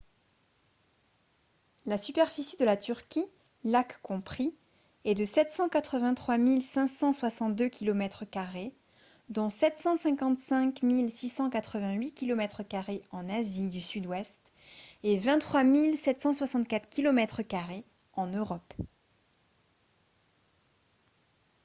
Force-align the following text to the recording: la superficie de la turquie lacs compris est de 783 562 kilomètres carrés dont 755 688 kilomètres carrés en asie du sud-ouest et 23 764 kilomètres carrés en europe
la 1.85 1.99
superficie 1.99 2.57
de 2.57 2.65
la 2.65 2.75
turquie 2.75 3.27
lacs 3.63 4.01
compris 4.01 4.55
est 5.05 5.13
de 5.13 5.23
783 5.25 6.39
562 6.59 7.69
kilomètres 7.69 8.25
carrés 8.25 8.73
dont 9.29 9.49
755 9.49 10.79
688 11.07 12.13
kilomètres 12.13 12.63
carrés 12.63 13.03
en 13.11 13.29
asie 13.29 13.67
du 13.69 13.79
sud-ouest 13.79 14.41
et 15.03 15.19
23 15.19 15.61
764 15.95 16.89
kilomètres 16.89 17.43
carrés 17.43 17.83
en 18.13 18.25
europe 18.25 18.73